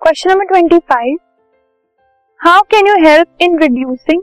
Question 0.00 0.30
number 0.30 0.44
twenty 0.44 0.78
five 0.90 1.16
how 2.40 2.60
can 2.70 2.86
you 2.86 2.94
help 2.98 3.42
in 3.42 3.58
reducing 3.58 4.20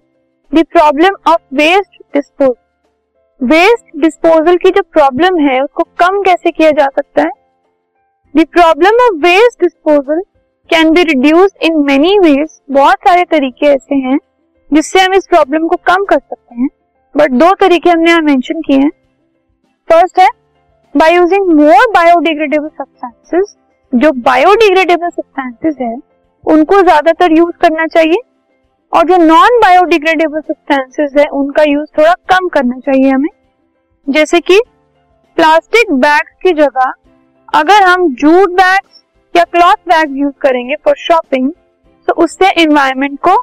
the 0.52 0.64
problem 0.72 1.16
of 1.28 1.42
waste 1.56 1.98
disposal 2.14 3.48
waste 3.48 3.98
disposal 4.02 4.56
की 4.58 4.70
जो 4.70 4.82
problem 4.84 5.38
है, 5.40 5.60
उसको 5.62 5.84
कम 6.00 6.22
कैसे 6.24 6.52
किया 6.52 6.70
जा 6.72 6.86
सकता 6.88 7.22
है? 7.22 7.30
The 8.36 8.46
problem 8.52 9.04
of 9.06 9.20
waste 9.24 9.62
disposal 9.62 10.22
can 10.70 10.92
be 10.94 11.04
reduce 11.04 11.52
in 11.64 11.78
many 11.88 12.18
ways 12.20 12.60
बहुत 12.72 13.08
सारे 13.08 13.24
तरीके 13.32 13.68
ऐसे 13.68 13.96
हैं 14.08 14.18
जिससे 14.72 15.02
हम 15.02 15.14
इस 15.14 15.28
प्रॉब्लम 15.30 15.68
को 15.68 15.76
कम 15.88 16.06
कर 16.06 16.20
सकते 16.20 16.62
हैं। 16.62 16.70
बट 17.16 17.32
दो 17.34 17.54
तरीके 17.60 17.90
हमने 17.90 18.12
यहाँ 18.12 18.22
मेंशन 18.22 18.62
किए 18.62 18.78
हैं। 18.78 18.90
फ़र्स्ट 19.90 20.20
है 20.20 20.30
by 20.96 21.16
using 21.16 21.54
more 21.56 21.92
biodegradable 21.94 22.68
substances 22.70 23.56
जो 23.96 24.12
बायोडिग्रेडेबल 24.22 25.10
सब्सटेंसेस 25.10 25.76
है, 25.82 25.96
उनको 26.44 26.82
ज़्यादातर 26.82 27.32
यूज़ 27.32 27.56
करना 27.62 27.86
चाहिए 27.88 28.18
और 28.94 29.04
जो 29.08 29.18
नॉन 29.18 29.60
बायोडिग्रेडेबल 29.60 30.40
सब्सटेंसेस 30.42 31.14
है, 31.18 31.26
उनका 31.28 31.64
यूज़ 31.64 31.88
थोड़ा 31.98 32.14
कम 32.30 32.48
करना 32.50 32.80
चाहिए 32.80 33.10
हमें। 33.10 33.30
जैसे 34.08 34.40
कि 34.42 34.60
प्लास्टिक 35.38 35.92
बैग्स 35.94 36.34
की 36.44 36.52
जगह 36.54 36.94
अगर 37.54 37.84
हम 37.84 38.08
जूट 38.16 38.52
बैग्स 38.54 39.02
या 39.36 39.44
क्लॉथ 39.46 39.88
बैग 39.88 40.18
यूज़ 40.18 40.34
करेंगे 40.42 40.76
फॉर 40.86 40.96
शॉपिंग 41.00 41.52
तो 42.08 42.14
उससे 42.24 42.50
एनवायरमेंट 42.62 43.20
को 43.20 43.36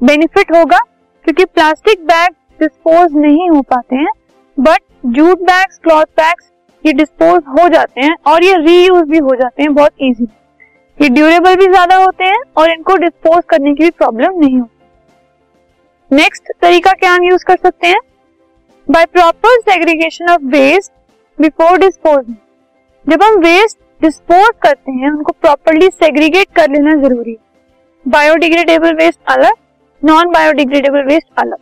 बेनिफिट 0.00 0.52
होगा, 0.52 0.78
क्योंकि 1.24 1.44
प्लास्टिक 1.46 2.04
बैग 2.06 2.34
डिस्पोज 2.60 3.16
नहीं 3.16 3.48
हो 3.50 3.60
पाते 3.64 3.96
हैं 3.96 4.12
but 4.56 4.80
jute 5.08 5.42
bags 5.44 5.78
cloth 5.78 6.06
bags 6.16 6.50
ये 6.84 6.92
डिस्पोज 6.92 7.42
हो 7.50 7.68
जाते 7.68 8.00
हैं 8.00 8.14
और 8.26 8.44
ये 8.44 8.56
रीयूज 8.58 9.08
भी 9.08 9.18
हो 9.18 9.34
जाते 9.36 9.62
हैं 9.62 9.74
बहुत 9.74 9.92
ईजी 10.02 10.28
ये 10.98 11.08
ड्यूरेबल 11.08 11.56
भी 11.56 11.66
ज़्यादा 11.66 11.96
होते 11.96 12.24
हैं 12.24 12.40
और 12.58 12.70
इनको 12.70 12.96
डिस्पोज 12.96 13.42
करने 13.48 13.74
की 13.74 13.84
भी 13.84 13.90
प्रॉब्लम 13.92 14.38
नहीं 14.40 14.58
होती। 14.60 16.16
नेक्स्ट 16.16 16.52
तरीका 16.62 16.92
क्या 16.92 17.12
हम 17.12 17.24
यूज़ 17.24 17.44
कर 17.46 17.56
सकते 17.56 17.86
हैं? 17.86 18.00
By 18.86 19.04
proper 19.06 19.60
segregation 19.62 20.30
of 20.30 20.42
waste 20.52 20.92
before 21.38 21.78
dispose 21.78 22.34
जब 23.06 23.22
हम 23.22 23.38
वेस्ट 23.40 23.78
डिस्पोज 24.00 24.50
करते 24.62 24.92
हैं, 24.92 25.10
उनको 25.10 25.32
प्रॉपरली 25.32 25.88
सेग्रीगेट 25.88 26.46
कर 26.56 26.70
लेना 26.70 26.94
ज़रूरी 27.02 27.30
है। 27.30 27.36
बायोडिग्रेडेबल 28.06 28.94
वेस्ट 28.96 29.18
अलग 29.28 29.52
नॉन 30.02 30.30
बायोडिग्रेडेबल 30.30 31.02
वेस्ट 31.04 31.26
अलग। 31.38 31.56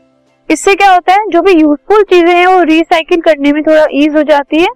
इससे 0.49 0.75
क्या 0.75 0.93
होता 0.93 1.13
है? 1.13 1.27
जो 1.31 1.43
भी 1.43 1.53
यूजफुल 1.53 2.03
चीज़ें 2.05 2.35
हैं, 2.35 2.47
वो 2.47 2.63
रिसाइकिल 2.65 3.21
करने 3.21 3.53
में 3.53 3.63
थोड़ा 3.63 3.87
ईज 3.95 4.17
हो 4.17 4.23
जाती 4.25 4.61
है। 4.61 4.69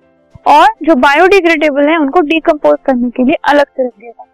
और 0.47 0.69
जो 0.83 0.95
बायोडिग्रेडेबल 0.97 1.89
है, 1.89 1.97
उनको 1.99 2.21
डिकम्पोज 2.21 2.77
करने 2.87 3.11
के 3.11 3.25
लिए 3.25 3.37
अलग 3.45 3.67
से 3.67 3.87
रख 3.87 3.93
दिया 3.93 4.11
जाता 4.11 4.23
है। 4.23 4.31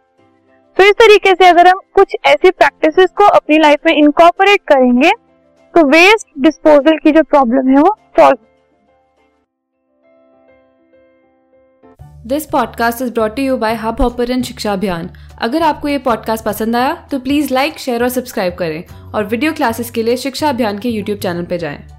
तो 0.76 0.84
इस 0.84 0.92
तरीके 0.92 1.34
से 1.34 1.46
अगर 1.46 1.68
हम 1.68 1.80
कुछ 1.94 2.16
ऐसी 2.26 2.50
प्रैक्टिसेस 2.50 3.10
को 3.10 3.24
अपनी 3.26 3.58
लाइफ 3.58 3.86
में 3.86 3.92
इनकॉपरेट 3.94 4.60
करेंगे 4.68 5.10
तो 5.74 5.86
वेस्ट 5.88 6.28
डिस्पोजल 6.38 6.98
की 6.98 7.12
जो 7.12 7.22
प्रॉब्लम 7.22 7.68
है 7.68 7.80
वो 7.80 7.96
solve 8.18 8.38
this 12.26 12.46
podcast 12.46 13.02
is 13.02 13.12
brought 13.12 13.38
you 13.38 13.56
by 13.56 13.74
Hubhopper 14.00 14.40
शिक्षा 14.42 14.72
अभियान 14.72 15.10
अगर 15.42 15.62
आपको 15.62 15.88
ये 15.88 15.98
पॉडकास्ट 15.98 16.44
पसंद 16.44 16.76
आया 16.76 16.94
तो 17.10 17.18
प्लीज़ 17.18 17.54
लाइक 17.54 17.78
शेयर 17.78 18.02
और 18.02 18.08
सब्सक्राइब 18.08 18.54
करें। 18.54 19.12
और 19.14 19.24
वीडियो 19.24 19.52
क्लासेस 19.52 19.90
के 19.90 20.02
लिए 20.02 20.16
शिक्षा 20.16 20.48
अभियान 20.48 20.78
के 20.78 20.88
यूट्यूब 20.88 21.18
चैनल 21.18 21.44
पर 21.44 21.56
जाएँ। 21.56 21.97